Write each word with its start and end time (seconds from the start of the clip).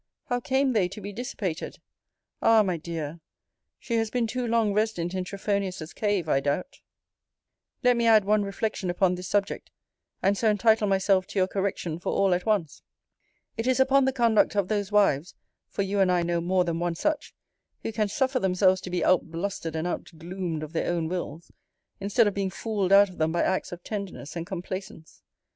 How 0.29 0.39
came 0.39 0.73
they 0.73 0.87
to 0.87 0.99
be 0.99 1.13
dissipated? 1.13 1.77
Ah! 2.41 2.63
my 2.63 2.75
dear! 2.75 3.19
she 3.77 3.97
has 3.97 4.09
been 4.09 4.25
too 4.25 4.47
long 4.47 4.73
resident 4.73 5.13
in 5.13 5.23
Trophonius's 5.23 5.93
cave, 5.93 6.27
I 6.27 6.39
doubt.* 6.39 6.81
* 7.25 7.81
Spectator, 7.81 7.83
Vol. 7.83 7.83
VIII. 7.83 7.93
No. 7.93 7.93
599. 7.93 7.93
Let 7.93 7.97
me 7.97 8.07
add 8.07 8.25
one 8.25 8.43
reflection 8.43 8.89
upon 8.89 9.13
this 9.13 9.27
subject, 9.27 9.69
and 10.23 10.35
so 10.35 10.49
entitle 10.49 10.87
myself 10.87 11.27
to 11.27 11.37
your 11.37 11.47
correction 11.47 11.99
for 11.99 12.11
all 12.13 12.33
at 12.33 12.47
once. 12.47 12.81
It 13.57 13.67
is 13.67 13.79
upon 13.79 14.05
the 14.05 14.11
conduct 14.11 14.55
of 14.55 14.69
those 14.69 14.91
wives 14.91 15.35
(for 15.69 15.83
you 15.83 15.99
and 15.99 16.11
I 16.11 16.23
know 16.23 16.41
more 16.41 16.63
than 16.63 16.79
one 16.79 16.95
such) 16.95 17.35
who 17.83 17.91
can 17.93 18.07
suffer 18.07 18.39
themselves 18.39 18.81
to 18.81 18.89
be 18.89 19.05
out 19.05 19.29
blustered 19.29 19.75
and 19.75 19.85
out 19.85 20.09
gloomed 20.17 20.63
of 20.63 20.73
their 20.73 20.91
own 20.91 21.09
wills, 21.09 21.51
instead 21.99 22.25
of 22.27 22.33
being 22.33 22.49
fooled 22.49 22.91
out 22.91 23.09
of 23.09 23.19
them 23.19 23.31
by 23.31 23.43
acts 23.43 23.71
of 23.71 23.83
tenderness 23.83 24.35
and 24.35 24.47
complaisance. 24.47 25.21